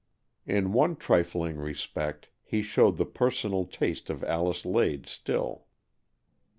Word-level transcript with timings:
In 0.47 0.73
one 0.73 0.95
trifling 0.95 1.57
respect, 1.57 2.29
he 2.41 2.63
showed 2.63 2.97
the 2.97 3.05
personal 3.05 3.65
taste 3.67 4.09
of 4.09 4.23
Alice 4.23 4.65
Lade 4.65 5.05
still. 5.05 5.67